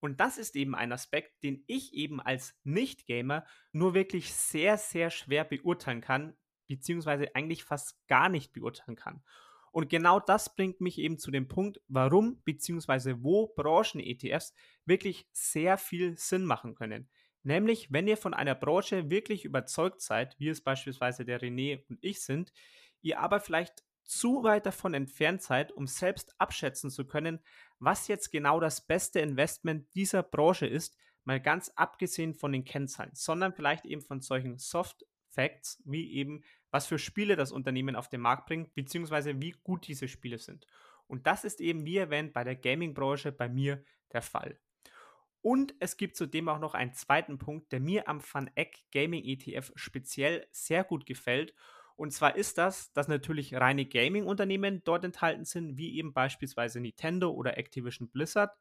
Und 0.00 0.18
das 0.18 0.38
ist 0.38 0.56
eben 0.56 0.74
ein 0.74 0.92
Aspekt, 0.92 1.42
den 1.42 1.62
ich 1.66 1.92
eben 1.92 2.20
als 2.20 2.58
Nicht-Gamer 2.64 3.44
nur 3.72 3.92
wirklich 3.92 4.32
sehr, 4.32 4.78
sehr 4.78 5.10
schwer 5.10 5.44
beurteilen 5.44 6.00
kann, 6.00 6.36
beziehungsweise 6.66 7.34
eigentlich 7.34 7.64
fast 7.64 8.06
gar 8.06 8.30
nicht 8.30 8.52
beurteilen 8.54 8.96
kann. 8.96 9.22
Und 9.70 9.88
genau 9.88 10.18
das 10.18 10.54
bringt 10.54 10.80
mich 10.80 10.98
eben 10.98 11.18
zu 11.18 11.30
dem 11.30 11.48
Punkt, 11.48 11.80
warum 11.88 12.42
beziehungsweise 12.44 13.22
wo 13.22 13.48
Branchen-ETFs 13.48 14.52
wirklich 14.84 15.28
sehr 15.32 15.78
viel 15.78 16.16
Sinn 16.16 16.44
machen 16.44 16.74
können. 16.74 17.08
Nämlich, 17.42 17.90
wenn 17.90 18.08
ihr 18.08 18.16
von 18.16 18.34
einer 18.34 18.54
Branche 18.54 19.10
wirklich 19.10 19.44
überzeugt 19.44 20.02
seid, 20.02 20.38
wie 20.38 20.48
es 20.48 20.62
beispielsweise 20.62 21.24
der 21.24 21.40
René 21.40 21.82
und 21.88 21.98
ich 22.02 22.20
sind, 22.20 22.52
ihr 23.00 23.20
aber 23.20 23.40
vielleicht 23.40 23.84
zu 24.04 24.42
weit 24.42 24.66
davon 24.66 24.92
entfernt 24.92 25.40
seid, 25.40 25.72
um 25.72 25.86
selbst 25.86 26.34
abschätzen 26.38 26.90
zu 26.90 27.06
können, 27.06 27.38
was 27.78 28.08
jetzt 28.08 28.30
genau 28.30 28.60
das 28.60 28.86
beste 28.86 29.20
Investment 29.20 29.94
dieser 29.94 30.22
Branche 30.22 30.66
ist, 30.66 30.96
mal 31.24 31.40
ganz 31.40 31.70
abgesehen 31.76 32.34
von 32.34 32.52
den 32.52 32.64
Kennzahlen, 32.64 33.12
sondern 33.14 33.52
vielleicht 33.52 33.84
eben 33.86 34.02
von 34.02 34.20
solchen 34.20 34.58
Soft 34.58 35.06
Facts, 35.28 35.80
wie 35.84 36.12
eben, 36.12 36.42
was 36.70 36.86
für 36.86 36.98
Spiele 36.98 37.36
das 37.36 37.52
Unternehmen 37.52 37.96
auf 37.96 38.08
den 38.08 38.20
Markt 38.20 38.46
bringt, 38.46 38.74
beziehungsweise 38.74 39.40
wie 39.40 39.52
gut 39.62 39.86
diese 39.86 40.08
Spiele 40.08 40.38
sind. 40.38 40.66
Und 41.06 41.26
das 41.26 41.44
ist 41.44 41.60
eben, 41.60 41.84
wie 41.84 41.96
erwähnt, 41.96 42.32
bei 42.32 42.44
der 42.44 42.56
Gaming-Branche 42.56 43.32
bei 43.32 43.48
mir 43.48 43.84
der 44.12 44.22
Fall. 44.22 44.58
Und 45.42 45.74
es 45.80 45.96
gibt 45.96 46.16
zudem 46.16 46.48
auch 46.48 46.58
noch 46.58 46.74
einen 46.74 46.92
zweiten 46.92 47.38
Punkt, 47.38 47.72
der 47.72 47.80
mir 47.80 48.08
am 48.08 48.20
Eck 48.54 48.84
Gaming 48.92 49.24
ETF 49.24 49.72
speziell 49.74 50.46
sehr 50.50 50.84
gut 50.84 51.06
gefällt. 51.06 51.54
Und 51.96 52.12
zwar 52.12 52.36
ist 52.36 52.58
das, 52.58 52.92
dass 52.92 53.08
natürlich 53.08 53.54
reine 53.54 53.86
Gaming-Unternehmen 53.86 54.82
dort 54.84 55.04
enthalten 55.04 55.44
sind, 55.44 55.76
wie 55.76 55.96
eben 55.96 56.12
beispielsweise 56.12 56.80
Nintendo 56.80 57.30
oder 57.30 57.58
Activision 57.58 58.10
Blizzard, 58.10 58.56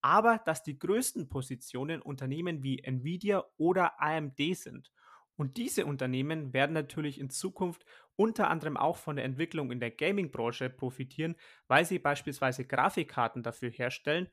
aber 0.00 0.38
dass 0.44 0.62
die 0.62 0.78
größten 0.78 1.28
Positionen 1.28 2.02
Unternehmen 2.02 2.62
wie 2.62 2.82
Nvidia 2.82 3.44
oder 3.56 4.00
AMD 4.02 4.38
sind. 4.54 4.92
Und 5.36 5.56
diese 5.56 5.86
Unternehmen 5.86 6.52
werden 6.52 6.72
natürlich 6.72 7.18
in 7.18 7.30
Zukunft 7.30 7.84
unter 8.16 8.48
anderem 8.48 8.76
auch 8.76 8.96
von 8.96 9.16
der 9.16 9.24
Entwicklung 9.24 9.72
in 9.72 9.80
der 9.80 9.90
Gaming-Branche 9.90 10.70
profitieren, 10.70 11.34
weil 11.66 11.84
sie 11.84 11.98
beispielsweise 11.98 12.64
Grafikkarten 12.64 13.42
dafür 13.42 13.70
herstellen, 13.70 14.28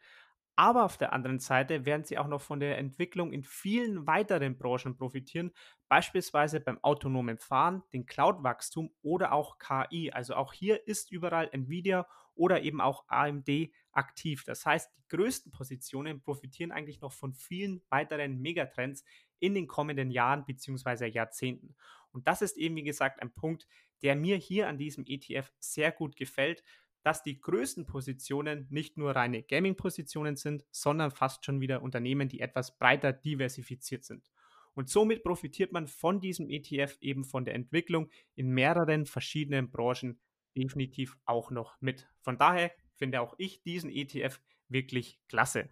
aber 0.56 0.84
auf 0.84 0.98
der 0.98 1.14
anderen 1.14 1.40
Seite 1.40 1.86
werden 1.86 2.04
sie 2.04 2.18
auch 2.18 2.28
noch 2.28 2.42
von 2.42 2.60
der 2.60 2.78
Entwicklung 2.78 3.32
in 3.32 3.44
vielen 3.44 4.06
weiteren 4.06 4.58
Branchen 4.58 4.96
profitieren, 4.98 5.52
beispielsweise 5.88 6.60
beim 6.60 6.78
autonomen 6.84 7.38
Fahren, 7.38 7.84
dem 7.94 8.06
Cloud-Wachstum 8.06 8.92
oder 9.02 9.32
auch 9.32 9.58
KI. 9.58 10.12
Also 10.12 10.36
auch 10.36 10.54
hier 10.54 10.88
ist 10.88 11.12
überall 11.12 11.50
Nvidia 11.52 12.08
oder 12.36 12.62
eben 12.62 12.82
auch 12.82 13.06
AMD 13.08 13.50
aktiv. 13.94 14.44
Das 14.46 14.66
heißt, 14.66 14.92
die 14.98 15.08
größten 15.16 15.52
Positionen 15.52 16.22
profitieren 16.22 16.72
eigentlich 16.72 17.02
noch 17.02 17.12
von 17.12 17.34
vielen 17.34 17.82
weiteren 17.90 18.40
Megatrends 18.40 19.04
in 19.40 19.54
den 19.54 19.68
kommenden 19.68 20.12
Jahren 20.12 20.46
bzw. 20.46 21.08
Jahrzehnten. 21.08 21.76
Und 22.12 22.28
das 22.28 22.42
ist 22.42 22.58
eben, 22.58 22.76
wie 22.76 22.84
gesagt, 22.84 23.22
ein 23.22 23.34
Punkt, 23.34 23.68
der 24.02 24.16
mir 24.16 24.38
hier 24.38 24.68
an 24.68 24.78
diesem 24.78 25.06
ETF 25.06 25.52
sehr 25.60 25.92
gut 25.92 26.16
gefällt, 26.16 26.64
dass 27.04 27.24
die 27.24 27.40
größten 27.40 27.86
Positionen 27.86 28.68
nicht 28.70 28.98
nur 28.98 29.16
reine 29.16 29.42
Gaming-Positionen 29.42 30.36
sind, 30.36 30.66
sondern 30.72 31.12
fast 31.12 31.46
schon 31.46 31.60
wieder 31.60 31.82
Unternehmen, 31.82 32.30
die 32.30 32.42
etwas 32.42 32.78
breiter 32.78 33.12
diversifiziert 33.12 34.04
sind. 34.04 34.30
Und 34.74 34.90
somit 34.90 35.24
profitiert 35.24 35.72
man 35.72 35.88
von 35.88 36.20
diesem 36.22 36.50
ETF 36.50 36.98
eben 37.02 37.26
von 37.26 37.44
der 37.44 37.56
Entwicklung 37.56 38.10
in 38.36 38.52
mehreren 38.52 39.06
verschiedenen 39.06 39.70
Branchen 39.70 40.20
definitiv 40.56 41.18
auch 41.26 41.52
noch 41.52 41.80
mit. 41.82 42.08
Von 42.22 42.38
daher 42.38 42.72
finde 43.02 43.22
auch 43.22 43.34
ich 43.40 43.64
diesen 43.64 43.90
ETF 43.90 44.40
wirklich 44.70 45.20
klasse. 45.28 45.70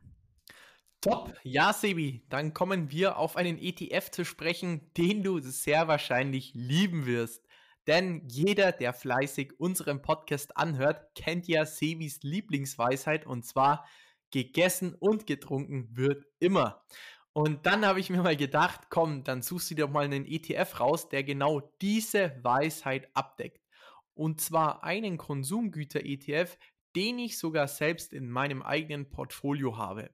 Top, 0.99 1.31
ja, 1.43 1.73
Sebi, 1.73 2.25
dann 2.27 2.55
kommen 2.55 2.89
wir 2.89 3.17
auf 3.17 3.37
einen 3.37 3.59
ETF 3.59 4.09
zu 4.09 4.25
sprechen, 4.25 4.91
den 4.97 5.21
du 5.21 5.37
sehr 5.39 5.87
wahrscheinlich 5.87 6.55
lieben 6.55 7.05
wirst. 7.05 7.45
Denn 7.85 8.27
jeder, 8.27 8.71
der 8.71 8.93
fleißig 8.93 9.59
unseren 9.59 10.01
Podcast 10.01 10.57
anhört, 10.57 11.13
kennt 11.13 11.47
ja 11.47 11.67
Sebis 11.67 12.23
Lieblingsweisheit 12.23 13.27
und 13.27 13.45
zwar 13.45 13.87
gegessen 14.31 14.95
und 14.95 15.27
getrunken 15.27 15.95
wird 15.95 16.25
immer. 16.39 16.83
Und 17.33 17.67
dann 17.67 17.85
habe 17.85 17.99
ich 17.99 18.09
mir 18.09 18.23
mal 18.23 18.35
gedacht, 18.35 18.89
komm, 18.89 19.23
dann 19.23 19.43
suchst 19.43 19.69
du 19.69 19.75
dir 19.75 19.85
doch 19.85 19.93
mal 19.93 20.05
einen 20.05 20.25
ETF 20.25 20.79
raus, 20.79 21.09
der 21.09 21.23
genau 21.23 21.61
diese 21.79 22.35
Weisheit 22.41 23.07
abdeckt. 23.13 23.63
Und 24.15 24.41
zwar 24.41 24.83
einen 24.83 25.17
Konsumgüter-ETF, 25.19 26.57
den 26.95 27.19
ich 27.19 27.37
sogar 27.37 27.67
selbst 27.67 28.13
in 28.13 28.29
meinem 28.29 28.61
eigenen 28.61 29.09
Portfolio 29.09 29.77
habe. 29.77 30.09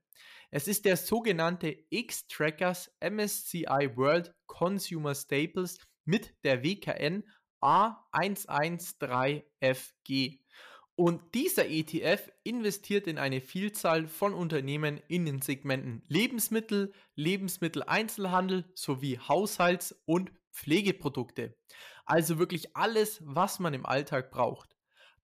Es 0.51 0.67
ist 0.67 0.85
der 0.85 0.97
sogenannte 0.97 1.75
X-Trackers 1.89 2.91
MSCI 3.01 3.89
World 3.95 4.35
Consumer 4.45 5.15
Staples 5.15 5.79
mit 6.05 6.35
der 6.43 6.63
WKN 6.63 7.23
A113FG. 7.61 10.39
Und 10.97 11.33
dieser 11.33 11.67
ETF 11.67 12.31
investiert 12.43 13.05
in 13.07 13.17
eine 13.17 13.41
Vielzahl 13.41 14.07
von 14.07 14.33
Unternehmen 14.33 15.01
in 15.09 15.25
den 15.25 15.41
Segmenten 15.41 16.03
Lebensmittel, 16.07 16.93
Lebensmitteleinzelhandel 17.15 18.71
sowie 18.75 19.19
Haushalts- 19.19 19.93
und 20.05 20.31
Pflegeprodukte. 20.53 21.57
Also 22.05 22.39
wirklich 22.39 22.77
alles, 22.77 23.21
was 23.25 23.59
man 23.59 23.73
im 23.73 23.85
Alltag 23.85 24.31
braucht. 24.31 24.74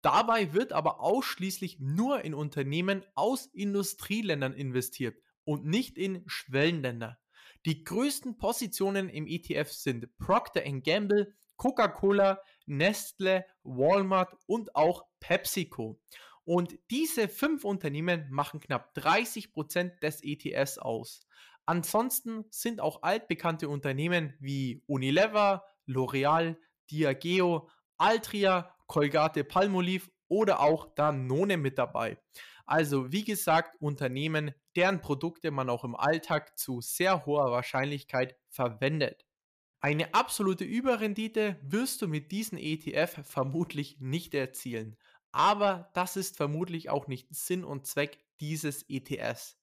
Dabei 0.01 0.53
wird 0.53 0.73
aber 0.73 0.99
ausschließlich 0.99 1.79
nur 1.79 2.23
in 2.25 2.33
Unternehmen 2.33 3.05
aus 3.13 3.45
Industrieländern 3.45 4.53
investiert 4.53 5.21
und 5.43 5.65
nicht 5.65 5.97
in 5.97 6.23
Schwellenländer. 6.25 7.19
Die 7.65 7.83
größten 7.83 8.37
Positionen 8.37 9.09
im 9.09 9.27
ETF 9.27 9.71
sind 9.71 10.17
Procter 10.17 10.61
Gamble, 10.61 11.35
Coca-Cola, 11.57 12.41
Nestle, 12.65 13.45
Walmart 13.61 14.35
und 14.47 14.75
auch 14.75 15.05
PepsiCo. 15.19 16.01
Und 16.43 16.79
diese 16.89 17.27
fünf 17.27 17.63
Unternehmen 17.63 18.27
machen 18.31 18.59
knapp 18.59 18.95
30 18.95 19.53
Prozent 19.53 20.01
des 20.01 20.23
ETFs 20.23 20.79
aus. 20.79 21.27
Ansonsten 21.65 22.45
sind 22.49 22.81
auch 22.81 23.03
altbekannte 23.03 23.69
Unternehmen 23.69 24.33
wie 24.39 24.83
Unilever, 24.87 25.63
L'Oreal, 25.87 26.57
Diageo, 26.89 27.69
Altria, 27.97 28.75
Colgate 28.91 29.45
Palmolive 29.45 30.09
oder 30.27 30.59
auch 30.59 30.93
Danone 30.95 31.55
mit 31.55 31.77
dabei. 31.77 32.17
Also 32.65 33.13
wie 33.13 33.23
gesagt, 33.23 33.81
Unternehmen, 33.81 34.53
deren 34.75 34.99
Produkte 34.99 35.49
man 35.49 35.69
auch 35.69 35.85
im 35.85 35.95
Alltag 35.95 36.59
zu 36.59 36.81
sehr 36.81 37.25
hoher 37.25 37.51
Wahrscheinlichkeit 37.51 38.35
verwendet. 38.49 39.25
Eine 39.79 40.13
absolute 40.13 40.65
Überrendite 40.65 41.57
wirst 41.63 42.01
du 42.01 42.09
mit 42.09 42.33
diesem 42.33 42.57
ETF 42.57 43.21
vermutlich 43.23 44.01
nicht 44.01 44.33
erzielen. 44.33 44.97
Aber 45.31 45.89
das 45.93 46.17
ist 46.17 46.35
vermutlich 46.35 46.89
auch 46.89 47.07
nicht 47.07 47.33
Sinn 47.33 47.63
und 47.63 47.87
Zweck 47.87 48.19
dieses 48.41 48.83
ETFs. 48.89 49.57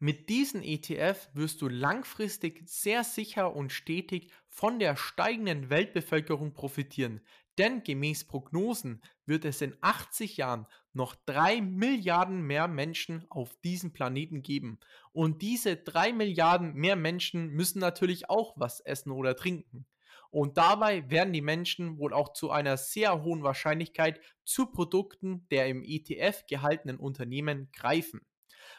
Mit 0.00 0.28
diesem 0.28 0.62
ETF 0.62 1.28
wirst 1.32 1.62
du 1.62 1.68
langfristig 1.68 2.68
sehr 2.68 3.04
sicher 3.04 3.54
und 3.54 3.70
stetig 3.70 4.32
von 4.48 4.80
der 4.80 4.96
steigenden 4.96 5.70
Weltbevölkerung 5.70 6.54
profitieren, 6.54 7.20
Denn 7.58 7.82
gemäß 7.82 8.24
Prognosen 8.24 9.02
wird 9.26 9.44
es 9.44 9.60
in 9.60 9.76
80 9.80 10.38
Jahren 10.38 10.66
noch 10.94 11.14
3 11.26 11.60
Milliarden 11.60 12.42
mehr 12.42 12.66
Menschen 12.66 13.26
auf 13.28 13.54
diesem 13.62 13.92
Planeten 13.92 14.42
geben. 14.42 14.80
Und 15.12 15.42
diese 15.42 15.76
3 15.76 16.12
Milliarden 16.12 16.74
mehr 16.74 16.96
Menschen 16.96 17.48
müssen 17.50 17.78
natürlich 17.78 18.30
auch 18.30 18.54
was 18.56 18.80
essen 18.80 19.10
oder 19.10 19.36
trinken. 19.36 19.86
Und 20.30 20.56
dabei 20.56 21.10
werden 21.10 21.34
die 21.34 21.42
Menschen 21.42 21.98
wohl 21.98 22.14
auch 22.14 22.32
zu 22.32 22.50
einer 22.50 22.78
sehr 22.78 23.22
hohen 23.22 23.42
Wahrscheinlichkeit 23.42 24.18
zu 24.44 24.66
Produkten 24.66 25.46
der 25.50 25.68
im 25.68 25.84
ETF 25.84 26.46
gehaltenen 26.48 26.96
Unternehmen 26.96 27.70
greifen. 27.72 28.22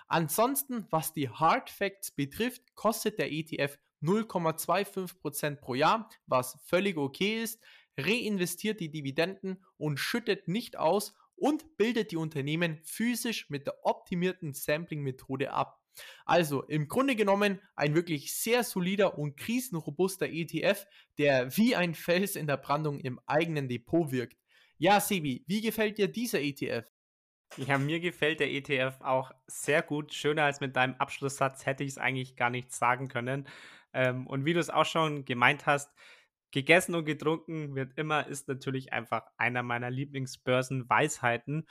Ansonsten, 0.07 0.87
was 0.89 1.13
die 1.13 1.29
Hard 1.29 1.69
Facts 1.69 2.11
betrifft, 2.11 2.73
kostet 2.73 3.19
der 3.19 3.31
ETF 3.31 3.77
0,25% 4.01 5.57
pro 5.57 5.75
Jahr, 5.75 6.09
was 6.25 6.59
völlig 6.65 6.97
okay 6.97 7.41
ist, 7.43 7.61
reinvestiert 7.97 8.79
die 8.79 8.89
Dividenden 8.91 9.63
und 9.77 9.99
schüttet 9.99 10.47
nicht 10.47 10.77
aus 10.77 11.13
und 11.35 11.77
bildet 11.77 12.11
die 12.11 12.17
Unternehmen 12.17 12.79
physisch 12.83 13.49
mit 13.49 13.67
der 13.67 13.85
optimierten 13.85 14.53
Sampling-Methode 14.53 15.51
ab. 15.51 15.79
Also 16.25 16.63
im 16.63 16.87
Grunde 16.87 17.15
genommen 17.15 17.59
ein 17.75 17.95
wirklich 17.95 18.33
sehr 18.35 18.63
solider 18.63 19.17
und 19.17 19.37
krisenrobuster 19.37 20.27
ETF, 20.27 20.87
der 21.17 21.55
wie 21.55 21.75
ein 21.75 21.93
Fels 21.93 22.35
in 22.35 22.47
der 22.47 22.57
Brandung 22.57 22.99
im 22.99 23.19
eigenen 23.25 23.67
Depot 23.67 24.11
wirkt. 24.11 24.37
Ja, 24.77 24.99
Sebi, 24.99 25.43
wie 25.47 25.61
gefällt 25.61 25.97
dir 25.97 26.07
dieser 26.07 26.41
ETF? 26.41 26.85
Ja, 27.57 27.77
mir 27.77 27.99
gefällt 27.99 28.39
der 28.39 28.51
ETF 28.51 28.99
auch 29.01 29.31
sehr 29.45 29.83
gut. 29.83 30.13
Schöner 30.13 30.45
als 30.45 30.59
mit 30.59 30.75
deinem 30.75 30.95
Abschlusssatz 30.95 31.65
hätte 31.67 31.83
ich 31.83 31.91
es 31.91 31.97
eigentlich 31.99 32.35
gar 32.35 32.49
nicht 32.49 32.71
sagen 32.71 33.07
können. 33.07 33.47
Ähm, 33.93 34.25
und 34.25 34.45
wie 34.45 34.53
du 34.53 34.59
es 34.59 34.71
auch 34.71 34.85
schon 34.85 35.23
gemeint 35.23 35.67
hast, 35.67 35.91
gegessen 36.53 36.95
und 36.95 37.03
getrunken 37.03 37.75
wird 37.75 37.97
immer, 37.97 38.27
ist 38.27 38.47
natürlich 38.47 38.93
einfach 38.93 39.25
einer 39.37 39.63
meiner 39.63 39.89
Lieblingsbörsenweisheiten. 39.89 41.67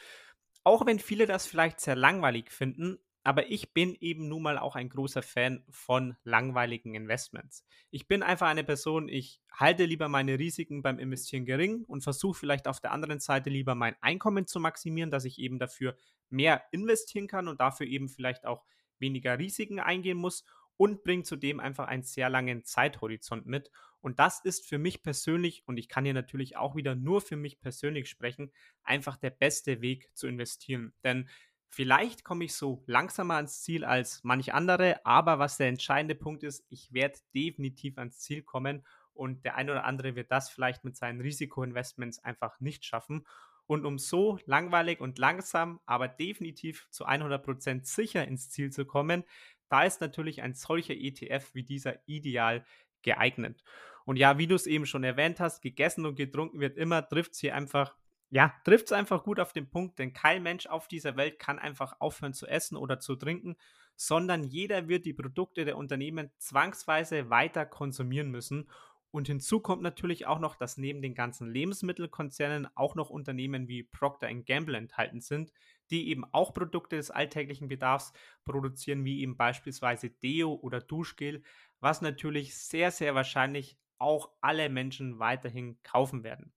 Auch 0.65 0.85
wenn 0.85 0.99
viele 0.99 1.27
das 1.27 1.47
vielleicht 1.47 1.81
sehr 1.81 1.97
langweilig 1.97 2.51
finden, 2.51 2.99
aber 3.25 3.51
ich 3.51 3.73
bin 3.73 3.95
eben 4.01 4.29
nun 4.29 4.43
mal 4.43 4.59
auch 4.59 4.75
ein 4.75 4.89
großer 4.89 5.23
Fan 5.23 5.65
von 5.71 6.17
langweiligen 6.25 6.97
Investments. 6.97 7.65
Ich 7.91 8.09
bin 8.09 8.25
einfach 8.25 8.49
eine 8.49 8.65
Person, 8.65 9.09
ich 9.09 9.41
halte 9.53 9.85
lieber 9.85 10.09
meine 10.09 10.39
Risiken 10.41 10.83
beim 10.83 10.99
Investieren 10.99 11.45
gering 11.45 11.85
und 11.85 12.03
versuche 12.03 12.39
vielleicht 12.39 12.67
auf 12.67 12.81
der 12.81 12.91
anderen 12.91 13.21
Seite 13.21 13.49
lieber 13.49 13.77
mein 13.77 13.95
Einkommen 14.01 14.49
zu 14.49 14.59
maximieren, 14.59 15.13
dass 15.13 15.25
ich 15.25 15.39
eben 15.39 15.61
dafür 15.61 15.97
mehr 16.31 16.65
investieren 16.73 17.29
kann 17.29 17.47
und 17.47 17.61
dafür 17.61 17.87
eben 17.87 18.09
vielleicht 18.09 18.45
auch 18.45 18.65
weniger 18.99 19.39
Risiken 19.39 19.79
eingehen 19.79 20.19
muss 20.19 20.45
und 20.77 21.03
bringe 21.05 21.23
zudem 21.25 21.61
einfach 21.61 21.89
einen 21.89 22.03
sehr 22.03 22.29
langen 22.31 22.65
Zeithorizont 22.65 23.47
mit. 23.47 23.71
Und 24.01 24.19
das 24.19 24.41
ist 24.45 24.67
für 24.69 24.79
mich 24.79 25.03
persönlich, 25.03 25.63
und 25.67 25.77
ich 25.77 25.89
kann 25.89 26.05
hier 26.05 26.15
natürlich 26.15 26.57
auch 26.57 26.75
wieder 26.75 26.95
nur 26.95 27.21
für 27.21 27.37
mich 27.37 27.61
persönlich 27.61 28.09
sprechen, 28.09 28.53
einfach 28.83 29.17
der 29.17 29.31
beste 29.31 29.81
Weg 29.81 30.11
zu 30.15 30.27
investieren. 30.27 30.93
Denn 31.05 31.29
Vielleicht 31.75 32.23
komme 32.23 32.45
ich 32.45 32.53
so 32.53 32.85
langsamer 32.87 33.37
ans 33.37 33.63
Ziel 33.63 33.87
als 33.87 34.23
manch 34.25 34.53
andere, 34.53 35.07
aber 35.07 35.39
was 35.39 35.57
der 35.57 35.69
entscheidende 35.69 36.15
Punkt 36.15 36.43
ist, 36.43 36.67
ich 36.69 36.93
werde 36.93 37.19
definitiv 37.35 37.97
ans 37.97 38.19
Ziel 38.19 38.43
kommen 38.43 38.85
und 39.15 39.47
der 39.47 39.57
eine 39.57 39.73
oder 39.73 39.85
andere 39.85 40.15
wird 40.15 40.31
das 40.31 40.51
vielleicht 40.51 40.85
mit 40.85 40.97
seinen 40.97 41.23
Risikoinvestments 41.23 42.19
einfach 42.19 42.61
nicht 42.61 42.85
schaffen. 42.85 43.27
Und 43.67 43.87
um 43.87 43.99
so 43.99 44.39
langweilig 44.45 45.01
und 45.01 45.19
langsam, 45.19 45.81
aber 45.87 46.09
definitiv 46.09 46.89
zu 46.91 47.07
100% 47.07 47.87
sicher 47.87 48.29
ins 48.29 48.51
Ziel 48.51 48.71
zu 48.71 48.85
kommen, 48.85 49.25
da 49.73 49.85
ist 49.85 50.01
natürlich 50.01 50.43
ein 50.43 50.55
solcher 50.55 50.95
ETF 50.95 51.55
wie 51.55 51.63
dieser 51.63 51.97
ideal 52.07 52.65
geeignet. 53.03 53.63
Und 54.05 54.17
ja, 54.17 54.37
wie 54.39 54.47
du 54.47 54.55
es 54.55 54.67
eben 54.67 54.87
schon 54.87 55.05
erwähnt 55.05 55.41
hast, 55.41 55.63
gegessen 55.63 56.07
und 56.07 56.17
getrunken 56.17 56.61
wird 56.61 56.77
immer, 56.77 57.09
trifft 57.09 57.33
es 57.33 57.41
hier 57.41 57.55
einfach 57.55 57.97
ja, 58.35 58.55
trifft 58.65 58.87
es 58.87 58.93
einfach 58.93 59.25
gut 59.25 59.39
auf 59.39 59.53
den 59.53 59.69
Punkt, 59.69 59.99
denn 59.99 60.15
kein 60.15 60.43
Mensch 60.43 60.67
auf 60.67 60.89
dieser 60.89 61.19
Welt 61.19 61.39
kann 61.39 61.59
einfach 61.59 62.01
aufhören 62.01 62.33
zu 62.33 62.47
essen 62.47 62.79
oder 62.79 62.99
zu 62.99 63.15
trinken, 63.15 63.57
sondern 63.95 64.43
jeder 64.43 64.89
wird 64.89 65.05
die 65.05 65.13
Produkte 65.13 65.67
der 65.67 65.77
Unternehmen 65.77 66.31
zwangsweise 66.39 67.29
weiter 67.29 67.67
konsumieren 67.67 68.31
müssen. 68.31 68.71
Und 69.11 69.27
hinzu 69.27 69.61
kommt 69.61 69.83
natürlich 69.83 70.27
auch 70.27 70.39
noch, 70.39 70.57
dass 70.57 70.79
neben 70.79 71.03
den 71.03 71.15
ganzen 71.15 71.53
Lebensmittelkonzernen 71.53 72.69
auch 72.75 72.95
noch 72.95 73.11
Unternehmen 73.11 73.69
wie 73.69 73.83
Procter 73.83 74.33
Gamble 74.33 74.79
enthalten 74.79 75.21
sind, 75.21 75.53
die 75.93 76.09
eben 76.09 76.25
auch 76.33 76.53
Produkte 76.55 76.97
des 76.97 77.11
alltäglichen 77.11 77.69
Bedarfs 77.69 78.13
produzieren, 78.45 79.05
wie 79.05 79.21
eben 79.21 79.37
beispielsweise 79.37 80.11
Deo 80.11 80.55
oder 80.55 80.81
Duschgel, 80.81 81.43
was 81.81 82.01
natürlich 82.01 82.57
sehr, 82.57 82.91
sehr 82.91 83.15
wahrscheinlich 83.15 83.79
auch 83.99 84.31
alle 84.41 84.69
Menschen 84.69 85.21
weiterhin 85.21 85.81
kaufen 85.85 86.25
werden. 86.25 86.53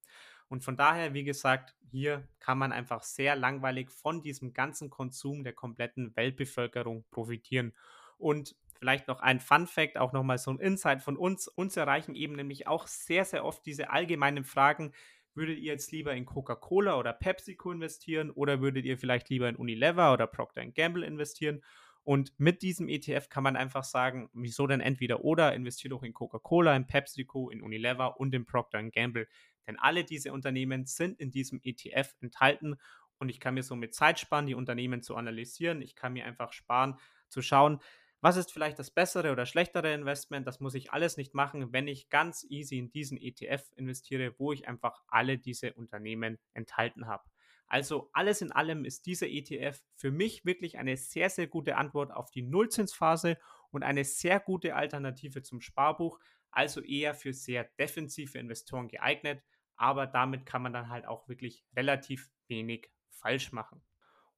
Und 0.47 0.63
von 0.63 0.77
daher, 0.77 1.13
wie 1.13 1.23
gesagt, 1.23 1.75
hier 1.91 2.27
kann 2.39 2.57
man 2.57 2.71
einfach 2.71 3.03
sehr 3.03 3.35
langweilig 3.35 3.89
von 3.91 4.21
diesem 4.21 4.53
ganzen 4.53 4.89
Konsum 4.89 5.43
der 5.43 5.53
kompletten 5.53 6.15
Weltbevölkerung 6.15 7.05
profitieren. 7.11 7.73
Und 8.17 8.55
vielleicht 8.79 9.07
noch 9.07 9.21
ein 9.21 9.39
Fun 9.39 9.67
Fact, 9.67 9.97
auch 9.97 10.13
nochmal 10.13 10.37
so 10.37 10.51
ein 10.51 10.59
Insight 10.59 11.01
von 11.01 11.17
uns. 11.17 11.47
Uns 11.47 11.75
erreichen 11.77 12.15
eben 12.15 12.35
nämlich 12.35 12.67
auch 12.67 12.87
sehr, 12.87 13.25
sehr 13.25 13.45
oft 13.45 13.65
diese 13.65 13.89
allgemeinen 13.89 14.43
Fragen. 14.43 14.93
Würdet 15.35 15.57
ihr 15.57 15.73
jetzt 15.73 15.91
lieber 15.91 16.13
in 16.15 16.25
Coca-Cola 16.25 16.97
oder 16.97 17.13
PepsiCo 17.13 17.71
investieren 17.71 18.31
oder 18.31 18.61
würdet 18.61 18.85
ihr 18.85 18.97
vielleicht 18.97 19.29
lieber 19.29 19.49
in 19.49 19.55
Unilever 19.55 20.13
oder 20.13 20.27
Procter 20.27 20.65
Gamble 20.65 21.05
investieren? 21.05 21.61
Und 22.03 22.33
mit 22.37 22.61
diesem 22.61 22.87
ETF 22.87 23.29
kann 23.29 23.43
man 23.43 23.55
einfach 23.55 23.83
sagen, 23.83 24.29
wieso 24.31 24.67
denn 24.67 24.79
entweder 24.79 25.25
oder, 25.25 25.53
investiert 25.53 25.91
doch 25.91 26.03
in 26.03 26.13
Coca-Cola, 26.13 26.75
in 26.75 26.87
PepsiCo, 26.87 27.49
in 27.49 27.61
Unilever 27.61 28.19
und 28.19 28.33
in 28.33 28.45
Procter 28.45 28.81
Gamble. 28.83 29.27
Denn 29.67 29.77
alle 29.77 30.03
diese 30.03 30.31
Unternehmen 30.31 30.85
sind 30.85 31.19
in 31.19 31.31
diesem 31.31 31.59
ETF 31.63 32.15
enthalten 32.21 32.75
und 33.17 33.29
ich 33.29 33.39
kann 33.39 33.55
mir 33.55 33.63
somit 33.63 33.93
Zeit 33.93 34.19
sparen, 34.19 34.45
die 34.45 34.55
Unternehmen 34.55 35.01
zu 35.01 35.15
analysieren. 35.15 35.81
Ich 35.81 35.95
kann 35.95 36.13
mir 36.13 36.25
einfach 36.25 36.53
sparen, 36.53 36.97
zu 37.29 37.41
schauen, 37.41 37.79
was 38.21 38.37
ist 38.37 38.51
vielleicht 38.51 38.79
das 38.79 38.91
bessere 38.91 39.31
oder 39.31 39.45
schlechtere 39.45 39.93
Investment. 39.93 40.47
Das 40.47 40.59
muss 40.59 40.73
ich 40.73 40.91
alles 40.91 41.17
nicht 41.17 41.33
machen, 41.33 41.73
wenn 41.73 41.87
ich 41.87 42.09
ganz 42.09 42.45
easy 42.49 42.77
in 42.77 42.91
diesen 42.91 43.17
ETF 43.17 43.71
investiere, 43.75 44.33
wo 44.39 44.51
ich 44.51 44.67
einfach 44.67 45.03
alle 45.07 45.37
diese 45.37 45.73
Unternehmen 45.73 46.37
enthalten 46.53 47.07
habe. 47.07 47.23
Also 47.67 48.09
alles 48.13 48.41
in 48.41 48.51
allem 48.51 48.85
ist 48.85 49.05
dieser 49.05 49.27
ETF 49.27 49.81
für 49.95 50.11
mich 50.11 50.45
wirklich 50.45 50.77
eine 50.77 50.97
sehr, 50.97 51.29
sehr 51.29 51.47
gute 51.47 51.77
Antwort 51.77 52.11
auf 52.11 52.29
die 52.29 52.43
Nullzinsphase 52.43 53.37
und 53.71 53.83
eine 53.83 54.03
sehr 54.05 54.39
gute 54.39 54.75
Alternative 54.75 55.41
zum 55.41 55.61
Sparbuch, 55.61 56.19
also 56.51 56.81
eher 56.81 57.15
für 57.15 57.33
sehr 57.33 57.65
defensive 57.79 58.37
Investoren 58.37 58.87
geeignet, 58.87 59.43
aber 59.75 60.07
damit 60.07 60.45
kann 60.45 60.61
man 60.61 60.73
dann 60.73 60.89
halt 60.89 61.05
auch 61.05 61.27
wirklich 61.27 61.65
relativ 61.75 62.29
wenig 62.47 62.89
falsch 63.09 63.51
machen. 63.51 63.81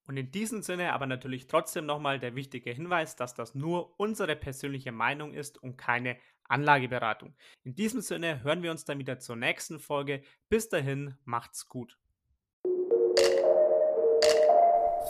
Und 0.08 0.16
in 0.16 0.32
diesem 0.32 0.62
Sinne 0.62 0.94
aber 0.94 1.06
natürlich 1.06 1.48
trotzdem 1.48 1.86
nochmal 1.86 2.18
der 2.18 2.34
wichtige 2.34 2.72
Hinweis, 2.72 3.18
dass 3.18 3.36
das 3.36 3.56
nur 3.56 4.00
unsere 4.00 4.38
persönliche 4.38 4.94
Meinung 4.94 5.34
ist 5.34 5.62
und 5.62 5.78
keine 5.78 6.16
Anlageberatung. 6.48 7.36
In 7.66 7.76
diesem 7.76 8.00
Sinne 8.00 8.42
hören 8.42 8.64
wir 8.64 8.72
uns 8.72 8.86
dann 8.86 9.00
wieder 9.00 9.20
zur 9.20 9.36
nächsten 9.36 9.80
Folge. 9.80 10.22
Bis 10.48 10.70
dahin, 10.70 11.16
macht's 11.26 11.68
gut. 11.68 11.98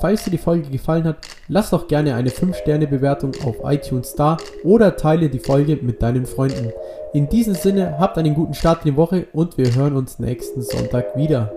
Falls 0.01 0.23
dir 0.23 0.31
die 0.31 0.37
Folge 0.37 0.69
gefallen 0.69 1.05
hat, 1.05 1.27
lass 1.47 1.71
doch 1.71 1.87
gerne 1.87 2.15
eine 2.15 2.29
5-Sterne-Bewertung 2.29 3.33
auf 3.43 3.57
iTunes 3.63 4.13
da 4.15 4.37
oder 4.63 4.95
teile 4.95 5.29
die 5.29 5.39
Folge 5.39 5.75
mit 5.77 6.01
deinen 6.01 6.25
Freunden. 6.25 6.71
In 7.13 7.29
diesem 7.29 7.55
Sinne, 7.55 7.97
habt 7.99 8.17
einen 8.17 8.35
guten 8.35 8.53
Start 8.53 8.85
in 8.85 8.91
die 8.91 8.97
Woche 8.97 9.27
und 9.33 9.57
wir 9.57 9.73
hören 9.73 9.95
uns 9.95 10.19
nächsten 10.19 10.61
Sonntag 10.61 11.15
wieder. 11.17 11.56